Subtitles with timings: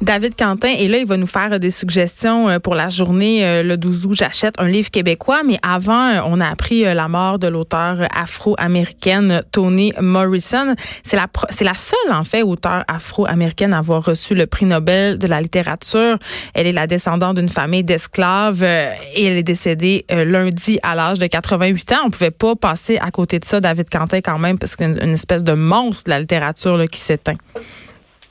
[0.00, 3.64] David Quentin et là il va nous faire des suggestions euh, pour la journée euh,
[3.64, 4.14] le 12 août.
[4.14, 9.42] J'achète un livre québécois mais avant euh, on a appris la mort de l'auteur afro-américaine
[9.50, 10.76] Toni Morrison.
[11.02, 15.18] C'est la c'est la seule en fait auteure afro-américaine à avoir reçu le prix Nobel
[15.18, 16.16] de la littérature.
[16.54, 21.26] Elle est la descendante d'une famille d'esclaves et elle est décédée lundi à l'âge de
[21.26, 21.96] 88 ans.
[22.06, 25.14] On pouvait pas passer à côté de ça David Quentin quand même parce qu'une une
[25.14, 27.36] espèce de monstre de la littérature là, qui s'éteint.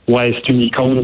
[0.08, 1.02] Ouais, c'est une icône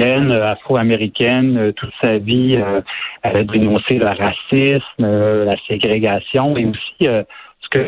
[0.00, 2.80] euh, afro-américaine, euh, toute sa vie, euh,
[3.22, 5.04] elle a dénoncé le racisme,
[5.44, 7.86] la ségrégation et aussi ce que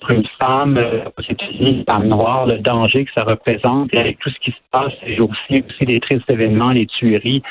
[0.00, 0.78] pour une femme
[1.16, 3.94] aux États-Unis, femme noire, le danger que ça représente.
[3.94, 7.42] Et avec tout ce qui se passe, et aussi, aussi des tristes événements, les tueries,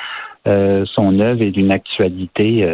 [0.45, 2.65] son œuvre est d'une actualité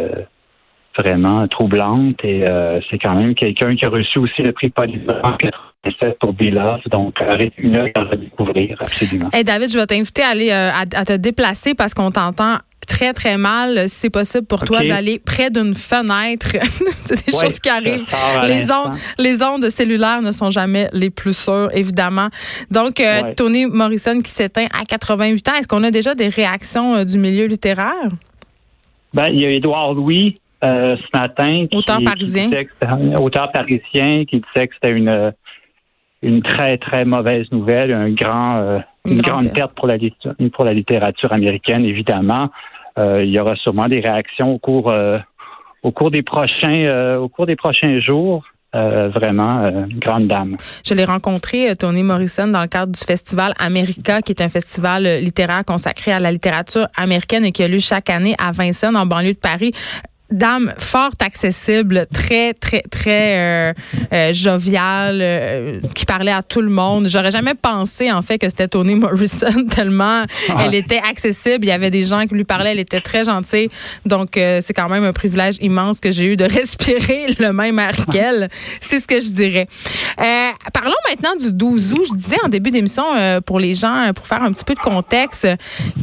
[0.96, 2.44] vraiment troublante et
[2.90, 5.54] c'est quand même quelqu'un qui a reçu aussi le prix Paul en fait
[6.18, 6.82] pour Beloved.
[6.90, 7.14] Donc,
[7.58, 9.28] une heure à découvrir, absolument.
[9.32, 13.12] Hey David, je vais t'inviter à aller euh, à, te déplacer parce qu'on t'entend très,
[13.12, 13.88] très mal.
[13.88, 16.48] Si c'est possible pour toi d'aller près d'une fenêtre,
[17.04, 18.04] c'est des choses qui arrivent.
[18.46, 22.28] Les ondes, les ondes cellulaires ne sont jamais les plus sûres, évidemment.
[22.70, 25.52] Donc, euh, Tony Morrison qui s'éteint à 88 ans.
[25.58, 28.08] Est-ce qu'on a déjà des réactions euh, du milieu littéraire?
[29.12, 31.66] Ben, il y a Édouard Louis ce matin.
[31.72, 32.50] auteur parisien.
[33.18, 35.32] auteur parisien qui disait que c'était une
[36.24, 39.96] une très, très mauvaise nouvelle, un grand, euh, une, grande perte pour la,
[40.52, 42.48] pour la littérature américaine, évidemment.
[42.98, 45.18] Euh, il y aura sûrement des réactions au cours, euh,
[45.82, 48.42] au cours des prochains, au cours des prochains jours.
[48.72, 50.56] vraiment grande dame.
[50.84, 55.04] Je l'ai rencontré, Tony Morrison, dans le cadre du festival America, qui est un festival
[55.20, 59.06] littéraire consacré à la littérature américaine et qui a lieu chaque année à Vincennes, en
[59.06, 59.72] banlieue de Paris
[60.34, 63.72] dame fort accessible, très très très euh,
[64.12, 67.08] euh, joviale, euh, qui parlait à tout le monde.
[67.08, 70.24] J'aurais jamais pensé en fait que c'était Toni Morrison tellement
[70.58, 71.64] elle était accessible.
[71.64, 73.70] Il y avait des gens qui lui parlaient, elle était très gentille.
[74.04, 77.94] Donc c'est quand même un privilège immense que j'ai eu de respirer le même air
[78.10, 78.48] qu'elle.
[78.80, 79.68] C'est ce que je dirais.
[80.72, 82.06] parlons maintenant du 12 août.
[82.10, 83.04] Je disais en début d'émission
[83.46, 85.46] pour les gens, pour faire un petit peu de contexte,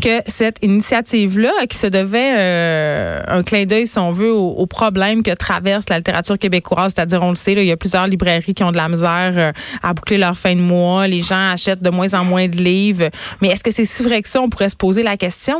[0.01, 5.23] que cette initiative là, qui se devait un clin d'œil, si on veut aux, problèmes
[5.23, 6.93] que traverse la littérature québécoise.
[6.95, 9.51] C'est-à-dire, on le sait, il y a plusieurs librairies qui ont de la misère euh,
[9.83, 11.07] à boucler leur fin de mois.
[11.07, 13.09] Les gens achètent de moins en moins de livres.
[13.41, 14.41] Mais est-ce que c'est si vrai que ça?
[14.41, 15.59] On pourrait se poser la question.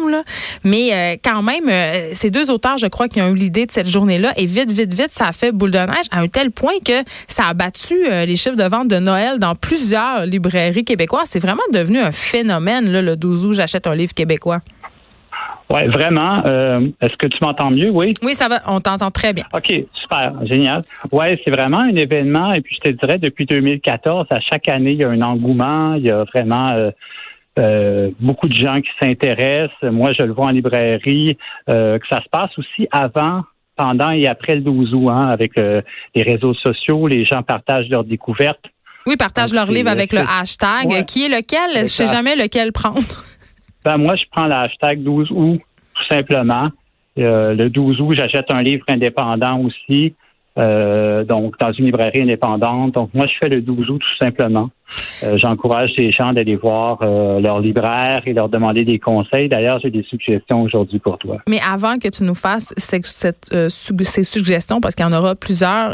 [0.64, 3.72] Mais euh, quand même, euh, ces deux auteurs, je crois, qui ont eu l'idée de
[3.72, 4.34] cette journée-là.
[4.38, 7.04] Et vite, vite, vite, ça a fait boule de neige à un tel point que
[7.28, 11.28] ça a battu les chiffres de vente de Noël dans plusieurs librairies québécoises.
[11.30, 14.62] C'est vraiment devenu un phénomène, le 12 août, j'achète un livre québécois.
[15.72, 16.44] Oui, vraiment.
[16.46, 17.90] Euh, est-ce que tu m'entends mieux?
[17.90, 18.14] Oui.
[18.24, 18.62] Oui, ça va.
[18.68, 19.46] On t'entend très bien.
[19.54, 20.34] OK, super.
[20.44, 20.82] Génial.
[21.12, 22.54] Oui, c'est vraiment un événement.
[22.54, 25.96] Et puis, je te dirais, depuis 2014, à chaque année, il y a un engouement.
[25.96, 26.92] Il y a vraiment euh,
[27.60, 29.82] euh, beaucoup de gens qui s'intéressent.
[29.84, 31.38] Moi, je le vois en librairie,
[31.68, 33.44] que ça se passe aussi avant
[33.78, 38.04] pendant et après le 12 août, hein, avec les réseaux sociaux, les gens partagent leurs
[38.04, 38.66] découvertes.
[39.08, 41.86] Oui, partagent leurs livres avec le hashtag, qui est lequel?
[41.86, 43.00] Je sais jamais lequel prendre.
[43.84, 45.60] Ben, moi, je prends le hashtag 12 août,
[45.94, 46.70] tout simplement.
[47.18, 50.14] Euh, le 12 août, j'achète un livre indépendant aussi.
[50.58, 52.94] Euh, donc dans une librairie indépendante.
[52.94, 54.70] Donc moi, je fais le 12 août tout simplement.
[55.24, 59.50] Euh, j'encourage les gens d'aller voir euh, leur libraire et leur demander des conseils.
[59.50, 61.38] D'ailleurs, j'ai des suggestions aujourd'hui pour toi.
[61.48, 65.92] Mais avant que tu nous fasses cette, ces suggestions, parce qu'il y en aura plusieurs,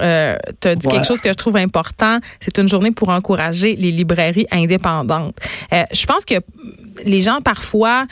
[0.61, 2.19] tu as dit quelque chose que je trouve important.
[2.39, 5.35] C'est une journée pour encourager les librairies indépendantes.
[5.71, 6.35] je pense que
[7.05, 8.05] les gens parfois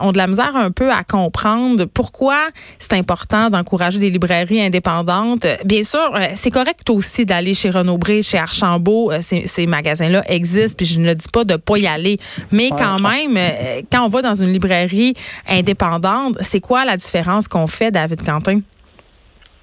[0.00, 2.36] ont de la misère un peu à comprendre pourquoi
[2.78, 5.46] c'est important d'encourager des librairies indépendantes.
[5.64, 9.12] Bien sûr, euh, c'est correct aussi d'aller chez Renaud Bré, chez Archambault.
[9.12, 12.18] Euh, ces, magasins-là existent, puis je ne dis pas de pas y aller.
[12.52, 15.14] Mais quand même, euh, quand on va dans une librairie
[15.48, 18.60] indépendante, c'est quoi la différence qu'on fait, David Quentin?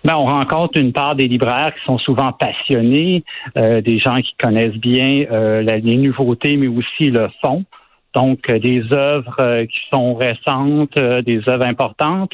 [0.03, 3.23] Ben, on rencontre une part des libraires qui sont souvent passionnés,
[3.55, 5.25] des gens qui connaissent bien
[5.61, 7.63] les nouveautés, mais aussi le fond.
[8.13, 12.33] Donc, des œuvres qui sont récentes, des œuvres importantes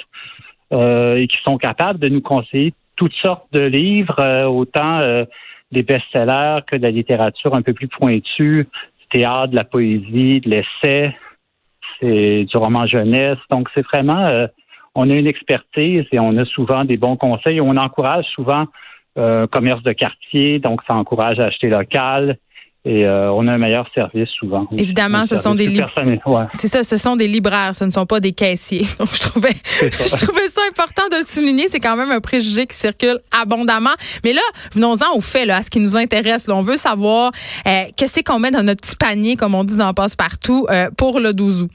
[0.72, 5.24] et qui sont capables de nous conseiller toutes sortes de livres, euh, autant euh,
[5.72, 8.68] des best-sellers que de la littérature un peu plus pointue,
[9.00, 11.16] du théâtre, de la poésie, de l'essai,
[12.00, 13.38] c'est du roman jeunesse.
[13.52, 14.48] Donc, c'est vraiment, euh,
[14.96, 17.62] on a une expertise et on a souvent des bons conseils.
[17.62, 18.66] On encourage souvent
[19.18, 22.38] euh, commerce de quartier, donc ça encourage à acheter local.
[22.86, 24.66] Et euh, on a un meilleur service souvent.
[24.72, 26.48] Évidemment, ce sont des libraires.
[26.54, 28.86] C'est ça, ce sont des libraires, ce ne sont pas des caissiers.
[29.00, 32.66] Donc je trouvais je trouvais ça important de le souligner, c'est quand même un préjugé
[32.68, 33.96] qui circule abondamment.
[34.24, 34.42] Mais là,
[34.74, 36.48] venons-en au fait là, à ce qui nous intéresse.
[36.48, 37.32] on veut savoir
[37.68, 41.20] euh, qu'est-ce qu'on met dans notre petit panier comme on dit dans passe-partout euh, pour
[41.20, 41.72] le 12 août.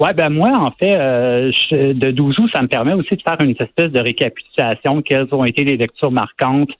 [0.00, 3.40] Ouais, ben moi, en fait, euh, de 12 août, ça me permet aussi de faire
[3.40, 6.70] une espèce de récapitulation, quelles ont été les lectures marquantes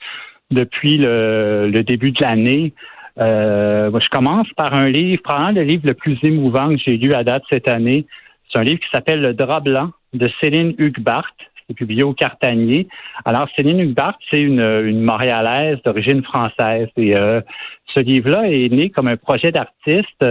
[0.51, 2.73] depuis le, le début de l'année.
[3.21, 7.13] Euh, je commence par un livre, probablement le livre le plus émouvant que j'ai lu
[7.15, 8.07] à date cette année.
[8.51, 11.31] C'est un livre qui s'appelle Le drap blanc de Céline Hugbart.
[11.67, 12.89] C'est publié au Cartanier.
[13.25, 16.89] Alors, Céline Hugbart, c'est une, une Montréalaise d'origine française.
[16.97, 17.41] Et euh,
[17.95, 20.25] ce livre-là est né comme un projet d'artiste.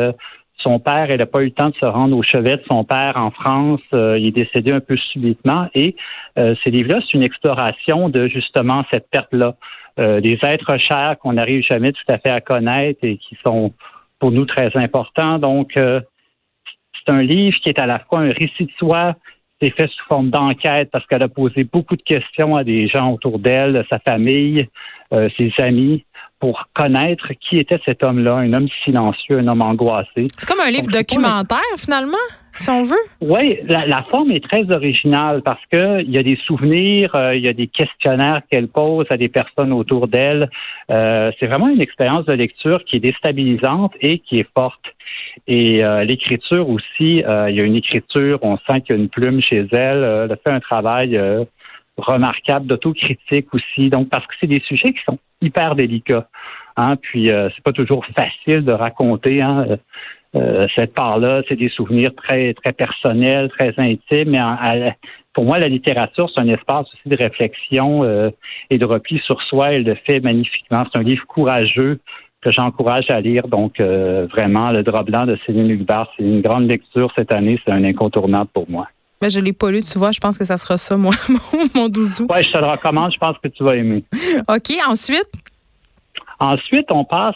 [0.57, 2.83] son père, elle n'a pas eu le temps de se rendre au chevet de son
[2.83, 3.81] père en France.
[3.93, 5.67] Euh, il est décédé un peu subitement.
[5.73, 5.95] Et
[6.37, 9.55] euh, ce livre-là, c'est une exploration de justement cette perte-là.
[9.99, 13.73] Euh, des êtres chers qu'on n'arrive jamais tout à fait à connaître et qui sont
[14.17, 15.37] pour nous très importants.
[15.37, 16.01] Donc, euh,
[16.95, 19.15] c'est un livre qui est à la fois un récit de soi,
[19.61, 23.11] c'est fait sous forme d'enquête parce qu'elle a posé beaucoup de questions à des gens
[23.11, 24.67] autour d'elle, sa famille,
[25.13, 26.03] euh, ses amis,
[26.39, 30.27] pour connaître qui était cet homme-là, un homme silencieux, un homme angoissé.
[30.37, 32.17] C'est comme un livre documentaire, finalement?
[32.55, 32.83] Si on?
[33.21, 37.43] Oui, la, forme est très originale parce que il y a des souvenirs, euh, il
[37.43, 40.49] y a des questionnaires qu'elle pose à des personnes autour d'elle.
[40.91, 44.85] Euh, c'est vraiment une expérience de lecture qui est déstabilisante et qui est forte.
[45.47, 49.09] Et euh, l'écriture aussi, il y a une écriture, on sent qu'il y a une
[49.09, 50.03] plume chez elle.
[50.03, 51.19] elle a fait un travail
[51.97, 53.89] remarquable d'autocritique aussi.
[53.89, 56.27] Donc parce que c'est des sujets qui sont hyper délicats.
[56.75, 59.41] Hein, puis c'est pas toujours facile de raconter.
[59.41, 59.77] Hein,
[60.35, 64.31] euh, cette part-là, c'est des souvenirs très très personnels, très intimes.
[64.31, 64.95] Mais
[65.33, 68.29] pour moi, la littérature, c'est un espace aussi de réflexion euh,
[68.69, 69.73] et de repli sur soi.
[69.73, 70.83] Elle le fait magnifiquement.
[70.91, 71.99] C'est un livre courageux
[72.41, 73.47] que j'encourage à lire.
[73.47, 77.59] Donc, euh, vraiment, Le drap blanc de Céline Hugbard, c'est une grande lecture cette année.
[77.65, 78.87] C'est un incontournable pour moi.
[79.21, 80.11] Mais je l'ai pas lu, tu vois.
[80.11, 81.13] Je pense que ça sera ça, moi,
[81.75, 82.27] mon douzou.
[82.29, 83.13] Oui, je te le recommande.
[83.13, 84.03] Je pense que tu vas aimer.
[84.49, 84.71] OK.
[84.87, 85.29] Ensuite?
[86.39, 87.35] Ensuite, on passe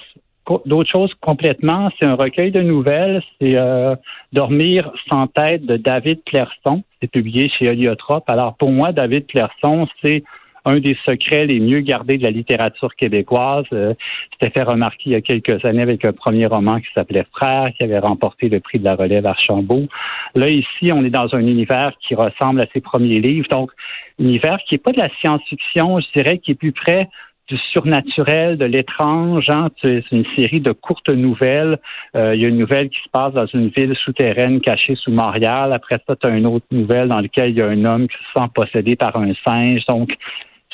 [0.66, 1.90] d'autres choses complètement.
[2.00, 3.22] C'est un recueil de nouvelles.
[3.40, 3.96] C'est euh,
[4.34, 6.84] Dormir sans tête de David Clairson.
[7.02, 8.30] C'est publié chez Heliotrope.
[8.30, 10.24] Alors pour moi, David Clairson, c'est
[10.68, 13.66] un des secrets les mieux gardés de la littérature québécoise.
[13.72, 13.94] Euh,
[14.34, 17.70] C'était fait remarquer il y a quelques années avec un premier roman qui s'appelait Frères,
[17.76, 19.88] qui avait remporté le prix de la relève Archambault.
[20.36, 23.48] Là, ici, on est dans un univers qui ressemble à ses premiers livres.
[23.50, 23.72] Donc,
[24.20, 27.08] univers qui n'est pas de la science-fiction, je dirais, qui est plus près
[27.48, 29.46] du surnaturel, de l'étrange.
[29.50, 29.70] Hein?
[29.82, 31.80] C'est une série de courtes nouvelles.
[32.16, 35.12] Euh, il y a une nouvelle qui se passe dans une ville souterraine cachée sous
[35.12, 35.72] Montréal.
[35.74, 38.18] Après ça, tu as une autre nouvelle dans laquelle il y a un homme qui
[38.18, 39.86] se sent possédé par un singe.
[39.88, 40.16] Donc,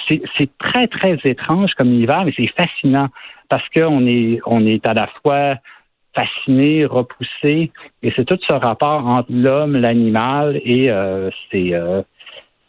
[0.10, 3.08] c'est très, très étrange comme univers, mais c'est fascinant
[3.50, 5.56] parce qu'on est, on est à la fois
[6.16, 7.72] fasciné, repoussé,
[8.04, 12.04] et c'est tout ce rapport entre l'homme, l'animal, et euh, c'est euh,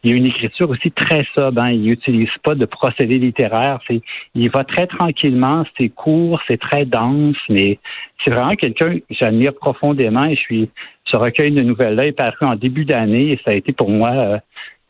[0.05, 1.62] il y a une écriture aussi très sobre.
[1.62, 1.73] Hein.
[1.73, 3.81] Il n'utilise pas de procédé littéraire.
[3.89, 4.03] C'est,
[4.35, 5.65] il va très tranquillement.
[5.81, 7.79] C'est court, c'est très dense, mais
[8.23, 10.27] c'est vraiment quelqu'un que j'admire profondément.
[10.27, 10.71] Et je suis
[11.06, 14.11] ce recueil de nouvelles-là est paru en début d'année et ça a été pour moi
[14.11, 14.39] euh,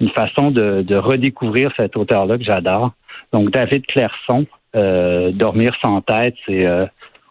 [0.00, 2.92] une façon de, redécouvrir cet auteur-là que j'adore.
[3.32, 6.86] Donc David Clairson, euh, Dormir sans tête, c'est euh,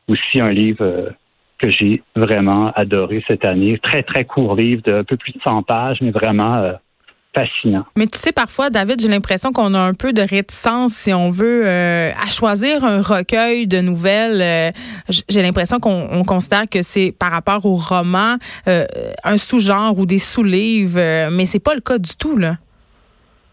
[0.08, 1.12] aussi un livre
[1.60, 3.78] que j'ai vraiment adoré cette année.
[3.80, 6.74] Très très court livre de un peu plus de 100 pages, mais vraiment
[7.36, 7.86] fascinant.
[7.98, 11.32] Mais tu sais, parfois, David, j'ai l'impression qu'on a un peu de réticence, si on
[11.32, 14.42] veut, euh, à choisir un recueil de nouvelles.
[14.42, 14.72] Euh,
[15.30, 18.36] j'ai l'impression qu'on considère que c'est par rapport au roman
[18.68, 18.86] euh,
[19.24, 22.58] un sous-genre ou des sous-livres, mais c'est pas le cas du tout, là.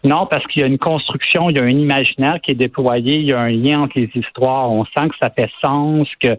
[0.02, 3.16] Non, parce qu'il y a une construction, il y a un imaginaire qui est déployé,
[3.16, 4.70] il y a un lien entre les histoires.
[4.70, 6.38] On sent que ça fait sens, que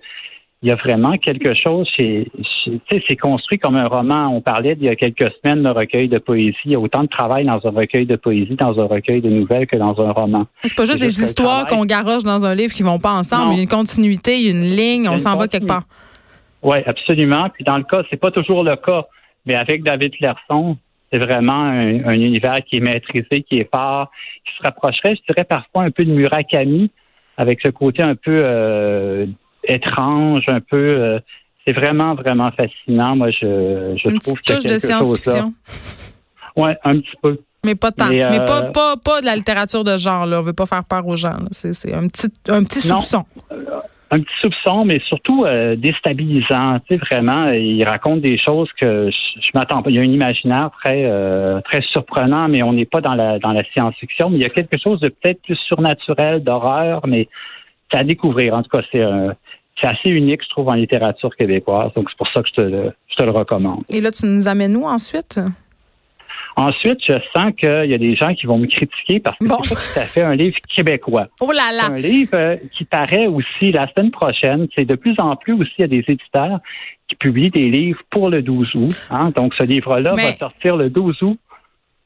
[0.63, 2.29] il y a vraiment quelque chose chez,
[2.63, 4.27] tu sais, c'est construit comme un roman.
[4.27, 6.55] On parlait il y a quelques semaines de recueil de poésie.
[6.65, 9.29] Il y a autant de travail dans un recueil de poésie, dans un recueil de
[9.29, 10.45] nouvelles que dans un roman.
[10.63, 13.53] C'est pas juste des histoires qu'on garoche dans un livre qui vont pas ensemble.
[13.53, 15.83] Il y a une continuité, il y a une ligne, on s'en va quelque part.
[16.61, 17.49] Oui, absolument.
[17.49, 19.07] Puis dans le cas, c'est pas toujours le cas.
[19.47, 20.77] Mais avec David Clerson,
[21.11, 24.11] c'est vraiment un, univers qui est maîtrisé, qui est fort,
[24.45, 26.91] qui se rapprocherait, je dirais, parfois un peu de Murakami,
[27.35, 29.25] avec ce côté un peu euh,
[29.63, 30.77] étrange, un peu.
[30.77, 31.19] Euh,
[31.65, 33.15] c'est vraiment, vraiment fascinant.
[33.15, 35.53] Moi, je, je trouve qu'il y a quelque de science-fiction.
[36.55, 37.37] Oui, un petit peu.
[37.63, 38.09] Mais pas tant.
[38.09, 40.25] Mais, pas, euh, pas, pas, de la littérature de genre.
[40.25, 40.39] Là.
[40.39, 41.37] On veut pas faire peur aux gens.
[41.51, 43.23] C'est un petit, un petit soupçon.
[44.09, 46.79] un petit soupçon, mais surtout euh, déstabilisant.
[46.87, 49.91] Tu sais, vraiment, il raconte des choses que je, m'attends pas.
[49.91, 51.03] Il y a un imaginaire très,
[51.61, 54.31] très surprenant, mais on n'est pas dans la, dans la science-fiction.
[54.31, 57.29] Mais il y a quelque chose de peut-être plus surnaturel, d'horreur, mais
[57.91, 58.53] c'est à découvrir.
[58.53, 59.03] En tout cas, c'est
[59.81, 61.91] c'est assez unique, je trouve, en littérature québécoise.
[61.95, 63.83] Donc, c'est pour ça que je te, le, je te le recommande.
[63.89, 65.39] Et là, tu nous amènes où ensuite?
[66.57, 69.49] Ensuite, je sens qu'il y a des gens qui vont me critiquer parce que c'est
[69.49, 71.27] pas tout à fait un livre québécois.
[71.41, 71.83] Oh là là!
[71.87, 74.67] C'est un livre euh, qui paraît aussi la semaine prochaine.
[74.77, 76.59] C'est de plus en plus aussi, il y a des éditeurs
[77.07, 79.07] qui publient des livres pour le 12 août.
[79.09, 79.31] Hein.
[79.35, 81.39] Donc, ce livre-là va sortir le 12 août.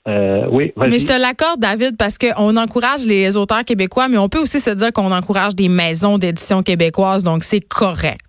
[0.08, 4.30] Euh, oui, mais je te l'accorde, David, parce qu'on encourage les auteurs québécois, mais on
[4.30, 8.22] peut aussi se dire qu'on encourage des maisons d'édition québécoises, donc c'est correct.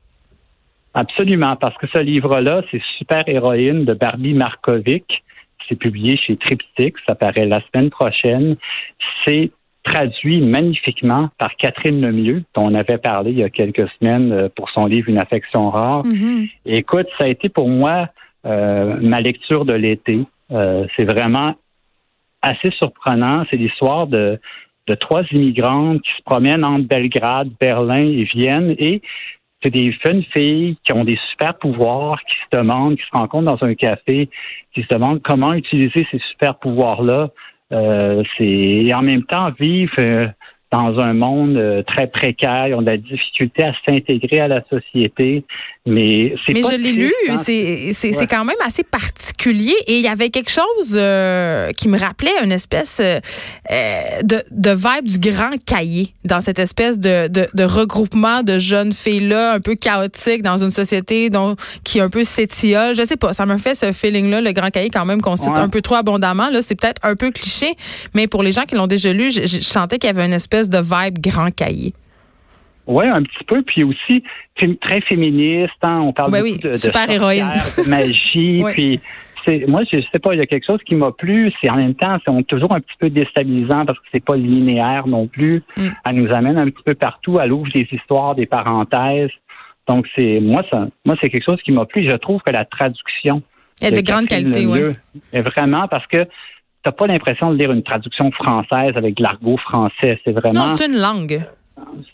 [0.95, 5.23] Absolument, parce que ce livre-là, c'est Super Héroïne de Barbie Markovic.
[5.69, 8.57] C'est publié chez Triptych, ça paraît la semaine prochaine.
[9.27, 9.51] C'est
[9.87, 14.49] traduit magnifiquement par Catherine Lemieux, dont on avait parlé il y a quelques semaines euh,
[14.55, 16.03] pour son livre Une affection rare.
[16.05, 16.51] Mm-hmm.
[16.67, 18.09] Écoute, ça a été pour moi
[18.47, 20.21] euh, ma lecture de l'été.
[20.51, 21.55] Euh, c'est vraiment
[22.47, 23.45] assez surprenant.
[23.51, 24.39] C'est l'histoire de,
[24.87, 29.03] de trois immigrantes qui se promènent entre Belgrade, Berlin et Vienne et
[29.63, 33.57] c'est des jeunes filles qui ont des super pouvoirs, qui se demandent, qui se rencontrent
[33.57, 34.29] dans un café,
[34.75, 37.31] qui se demandent comment utiliser ces super pouvoirs-là.
[37.73, 40.29] Euh, c'est en même temps vivre euh,
[40.77, 44.63] dans un monde euh, très précaire, ils ont de la difficulté à s'intégrer à la
[44.69, 45.45] société.
[45.89, 47.37] Mais c'est Mais je l'ai lu, hein.
[47.37, 51.97] c'est c'est quand même assez particulier et il y avait quelque chose euh, qui me
[51.97, 53.21] rappelait une espèce euh,
[54.25, 58.93] de, de vibe du grand cahier dans cette espèce de, de, de regroupement de jeunes
[58.93, 61.55] filles-là un peu chaotique dans une société dont,
[61.85, 62.97] qui un peu s'étiole.
[62.97, 65.57] Je sais pas, ça me fait ce feeling-là, le grand cahier quand même qu'on cite
[65.57, 66.51] un peu trop abondamment.
[66.51, 67.77] Là, c'est peut-être un peu cliché,
[68.13, 70.33] mais pour les gens qui l'ont déjà lu, je, je sentais qu'il y avait une
[70.33, 71.93] espèce de vibe grand cahier.
[72.87, 73.63] Oui, un petit peu.
[73.63, 74.23] Puis aussi,
[74.81, 75.73] très féministe.
[75.83, 77.51] Hein, on parle beaucoup de, super héroïne.
[77.77, 78.63] de magie.
[78.75, 79.01] Puis
[79.69, 81.49] moi, je sais pas, il y a quelque chose qui m'a plu.
[81.61, 85.07] C'est en même temps, c'est toujours un petit peu déstabilisant parce que c'est pas linéaire
[85.07, 85.63] non plus.
[85.77, 85.89] Mm.
[86.05, 87.39] Elle nous amène un petit peu partout.
[87.41, 89.31] Elle ouvre des histoires, des parenthèses.
[89.89, 92.09] Donc c'est moi, ça, moi c'est quelque chose qui m'a plu.
[92.09, 93.43] Je trouve que la traduction
[93.81, 94.81] est de, grande qualité, oui.
[95.33, 96.27] Est vraiment parce que
[96.87, 100.21] t'as pas l'impression de lire une traduction française avec de l'argot français.
[100.25, 100.67] C'est vraiment.
[100.67, 101.43] Non, c'est une langue.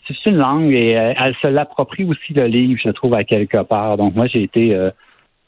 [0.07, 3.61] C'est une langue et euh, elle se l'approprie aussi le livre, je trouve, à quelque
[3.61, 3.97] part.
[3.97, 4.89] Donc moi, j'ai été euh,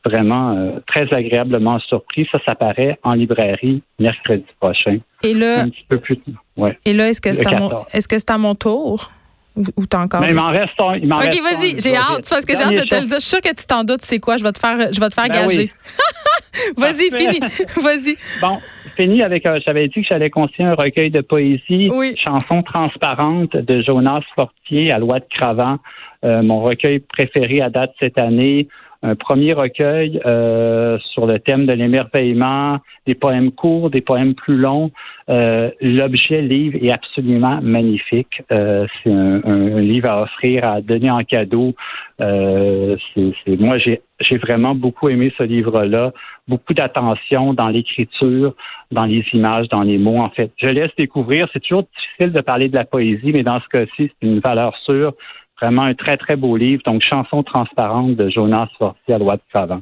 [0.05, 2.27] vraiment euh, très agréablement surpris.
[2.32, 5.00] Ça, ça paraît en librairie mercredi prochain.
[5.24, 6.20] Et là, un petit peu plus.
[6.55, 6.77] Ouais.
[6.86, 9.10] Et là, est-ce que c'est à mon, est-ce que c'est à mon tour?
[9.56, 10.22] Ou t'as encore.
[10.22, 10.96] Mais il m'en reste un.
[10.96, 13.16] Il OK, vas-y, j'ai hâte, parce que j'ai hâte de te le dire.
[13.16, 14.38] Je suis sûre que tu t'en doutes, c'est quoi.
[14.38, 15.70] Je vais te faire, je vais te faire ben gager.
[16.78, 17.40] vas-y, fini.
[17.82, 18.18] vas-y.
[18.42, 18.60] Bon,
[18.96, 22.16] fini avec, euh, j'avais dit que j'allais consigner un recueil de poésie, oui.
[22.18, 25.78] chanson transparente de Jonas Fortier à Loi de Cravant,
[26.24, 28.68] euh, mon recueil préféré à date cette année
[29.06, 34.58] un premier recueil euh, sur le thème de l'émerveillement, des poèmes courts, des poèmes plus
[34.58, 34.90] longs.
[35.30, 38.42] Euh, l'objet livre est absolument magnifique.
[38.52, 41.76] Euh, c'est un, livre à offrir, à donner en cadeau.
[42.18, 46.12] c'est, moi, j'ai vraiment beaucoup aimé ce livre-là.
[46.48, 48.56] Beaucoup d'attention dans l'écriture,
[48.92, 50.18] dans les images, dans les mots.
[50.18, 51.48] En fait, je laisse découvrir.
[51.54, 54.76] C'est toujours difficile de parler de la poésie, mais dans ce cas-ci, c'est une valeur
[54.78, 55.14] sûre.
[55.62, 56.82] Vraiment un très, très beau livre.
[56.86, 59.82] Donc, Chanson transparente de Jonas Fortier à Loi de Savant.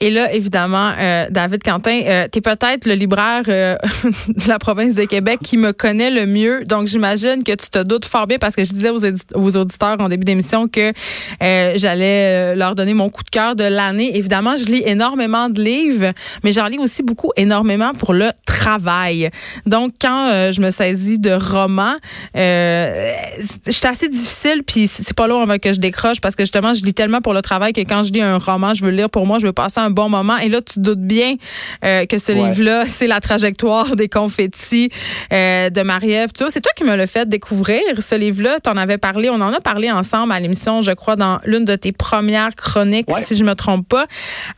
[0.00, 3.76] Et là, évidemment, euh, David Quentin, euh, tu es peut-être le libraire euh,
[4.28, 6.64] de la province de Québec qui me connaît le mieux.
[6.64, 9.04] Donc, j'imagine que tu te doutes fort bien parce que je disais aux,
[9.34, 10.92] aux auditeurs en début d'émission que
[11.40, 14.16] j'allais leur donner mon coup de cœur de l'année.
[14.16, 19.30] Évidemment, je lis énormément de livres, mais j'en lis aussi beaucoup énormément pour le travail.
[19.66, 21.96] Donc, quand je me saisis de romans,
[22.34, 26.82] c'est assez difficile, puis c'est pas long avant que je décroche parce que justement, je
[26.84, 29.26] lis tellement pour le travail que quand je lis un roman, je veux lire pour
[29.26, 30.36] moi, je veux passer un bon moment.
[30.38, 31.36] Et là, tu doutes bien
[31.84, 34.90] euh, que ce livre-là, c'est la trajectoire des confettis
[35.32, 36.30] euh, de Marie-Ève.
[36.32, 38.58] Tu vois, c'est toi qui me l'as fait découvrir, ce livre-là.
[38.60, 41.64] Tu en avais parlé, on en a parlé ensemble à l'émission, je crois, dans l'une
[41.64, 44.06] de tes premières chroniques, si je me trompe pas.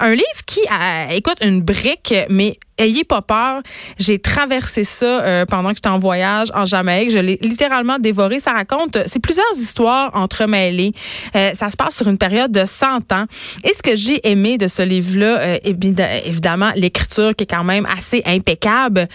[0.01, 0.61] Un livre qui,
[1.11, 3.63] écoute, une brique, mais Ayez pas peur.
[3.99, 7.11] J'ai traversé ça euh, pendant que j'étais en voyage en Jamaïque.
[7.11, 8.41] Je l'ai littéralement dévoré.
[8.41, 10.93] Ça raconte, c'est plusieurs histoires entremêlées.
[11.37, 13.27] Euh, ça se passe sur une période de 100 ans.
[13.63, 17.87] Et ce que j'ai aimé de ce livre-là, euh, évidemment, l'écriture qui est quand même
[17.87, 19.09] assez impeccable,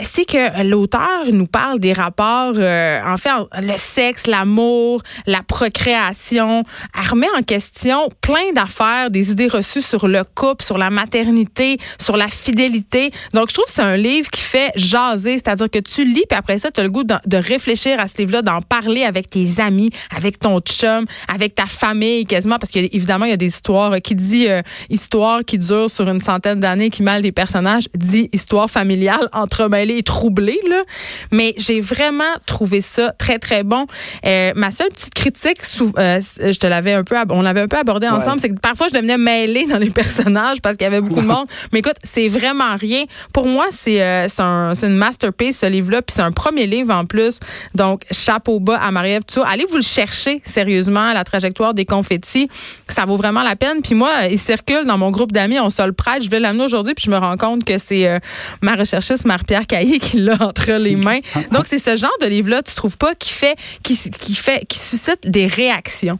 [0.00, 3.30] c'est que l'auteur nous parle des rapports, en fait,
[3.62, 6.64] le sexe, l'amour, la procréation,
[6.94, 12.16] armé en question plein d'affaires, des idées reçues sur le couple, sur la maternité, sur
[12.16, 12.87] la fidélité
[13.34, 16.38] Donc, je trouve que c'est un livre qui fait jaser, c'est-à-dire que tu lis, puis
[16.38, 19.60] après ça, tu as le goût de, réfléchir à ce livre-là, d'en parler avec tes
[19.60, 24.00] amis, avec ton chum, avec ta famille, quasiment, parce qu'évidemment, il y a des histoires
[24.02, 28.28] qui dit euh, histoire qui dure sur une centaine d'années, qui mêle des personnages, dit
[28.32, 30.82] histoire familiale entremêlée et troublée, là.
[31.30, 33.86] Mais j'ai vraiment trouvé ça très, très bon.
[34.26, 35.58] Euh, ma seule petite critique,
[35.98, 38.88] euh, je te l'avais un peu, on l'avait un peu abordé ensemble, c'est que parfois,
[38.88, 41.46] je devenais mêlée dans les personnages parce qu'il y avait beaucoup de monde.
[41.72, 43.04] Mais écoute, c'est vraiment rien.
[43.32, 46.02] Pour moi, c'est euh, un, une masterpiece, ce livre-là.
[46.02, 47.40] Puis c'est un premier livre en plus.
[47.74, 52.48] Donc, chapeau bas à Marie-Ève Allez vous le chercher sérieusement, la trajectoire des confettis.
[52.88, 53.82] Ça vaut vraiment la peine.
[53.82, 55.58] Puis moi, il circule dans mon groupe d'amis.
[55.60, 56.22] On se le prête.
[56.22, 56.94] Je vais l'amener aujourd'hui.
[56.94, 58.18] Puis je me rends compte que c'est euh,
[58.62, 61.20] ma recherchiste, Marie-Pierre Caillé, qui l'a entre les mains.
[61.52, 64.78] Donc, c'est ce genre de livre-là, tu trouves pas, qui fait, qui, qui fait, qui
[64.78, 66.18] suscite des réactions.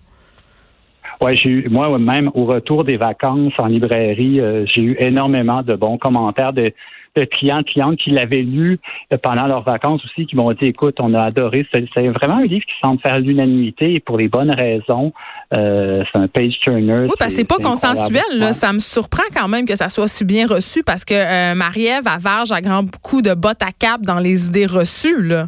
[1.21, 5.63] Ouais, j'ai eu, moi même au retour des vacances en librairie, euh, j'ai eu énormément
[5.63, 6.73] de bons commentaires de,
[7.19, 8.79] de clients, clientes qui l'avaient lu
[9.13, 11.67] euh, pendant leurs vacances aussi, qui m'ont dit, écoute, on a adoré.
[11.73, 15.13] C'est vraiment un livre qui semble faire l'unanimité et pour les bonnes raisons.
[15.53, 17.07] Euh, c'est un page turner.
[17.09, 18.23] Oui, parce que c'est pas consensuel.
[18.35, 18.53] Là.
[18.53, 22.07] Ça me surprend quand même que ça soit si bien reçu parce que euh, Marie-Ève
[22.07, 25.23] avarge à grand coup de bottes à cap dans les idées reçues.
[25.23, 25.47] Là.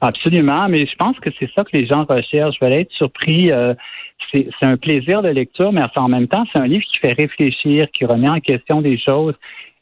[0.00, 2.56] Absolument, mais je pense que c'est ça que les gens recherchent.
[2.60, 3.50] Je vais être surpris.
[3.50, 3.74] Euh,
[4.32, 7.90] c'est un plaisir de lecture, mais en même temps, c'est un livre qui fait réfléchir,
[7.92, 9.34] qui remet en question des choses.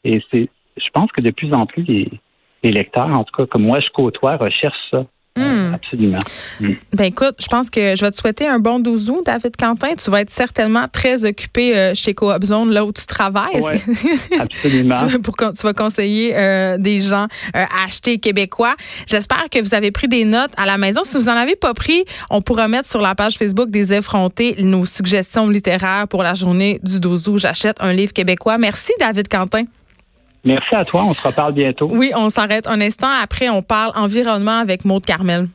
[0.03, 2.09] Et c'est, je pense que de plus en plus, les,
[2.63, 5.05] lecteurs, en tout cas comme moi je côtoie, recherchent ça.
[5.37, 5.73] Hmm.
[5.73, 6.19] Absolument.
[6.59, 6.73] Hmm.
[6.93, 9.93] Ben écoute, je pense que je vais te souhaiter un bon 12 août, David Quentin.
[9.95, 13.61] Tu vas être certainement très occupé euh, chez Coop Zone, là où tu travailles.
[13.61, 13.79] Ouais,
[14.39, 15.07] absolument.
[15.07, 18.75] tu, pour, tu vas conseiller euh, des gens euh, à acheter québécois.
[19.07, 21.01] J'espère que vous avez pris des notes à la maison.
[21.03, 24.55] Si vous n'en avez pas pris, on pourra mettre sur la page Facebook des effrontés
[24.59, 27.37] nos suggestions littéraires pour la journée du 12 août.
[27.37, 28.57] J'achète un livre québécois.
[28.57, 29.63] Merci, David Quentin.
[30.43, 31.03] Merci à toi.
[31.05, 31.89] On se reparle bientôt.
[31.91, 33.09] Oui, on s'arrête un instant.
[33.21, 35.47] Après, on parle environnement avec Maude Carmel.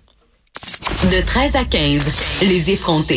[1.04, 3.12] De 13 à 15, les effrontés.